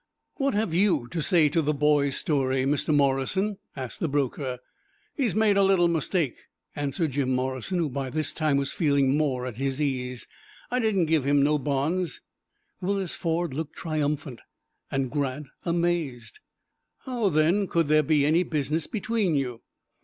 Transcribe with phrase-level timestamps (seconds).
[0.37, 2.91] "What have you to say to the boy's story, Mr.
[2.91, 4.57] Morrison?" asked the broker.
[5.13, 6.37] "He's made a little mistake,"
[6.75, 10.25] answered Jim Morrison, who by this time was feeling more at his ease.
[10.71, 12.19] "I didn't give him no bonds."
[12.81, 14.41] Willis Ford looked triumphant,
[14.89, 16.39] and Grant amazed.
[17.05, 19.61] "How, then, could there be any business between you?"